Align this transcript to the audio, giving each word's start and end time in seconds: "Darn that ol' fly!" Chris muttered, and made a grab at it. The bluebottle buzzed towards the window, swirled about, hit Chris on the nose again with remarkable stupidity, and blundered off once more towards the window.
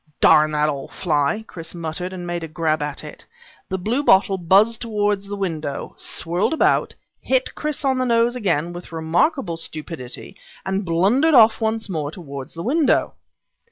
"Darn 0.19 0.49
that 0.53 0.67
ol' 0.67 0.87
fly!" 0.87 1.43
Chris 1.45 1.75
muttered, 1.75 2.11
and 2.11 2.25
made 2.25 2.43
a 2.43 2.47
grab 2.47 2.81
at 2.81 3.03
it. 3.03 3.23
The 3.69 3.77
bluebottle 3.77 4.39
buzzed 4.39 4.81
towards 4.81 5.27
the 5.27 5.35
window, 5.35 5.93
swirled 5.95 6.53
about, 6.53 6.95
hit 7.21 7.53
Chris 7.53 7.85
on 7.85 7.99
the 7.99 8.05
nose 8.05 8.35
again 8.35 8.73
with 8.73 8.91
remarkable 8.91 9.57
stupidity, 9.57 10.35
and 10.65 10.83
blundered 10.85 11.35
off 11.35 11.61
once 11.61 11.87
more 11.87 12.09
towards 12.09 12.55
the 12.55 12.63
window. 12.63 13.13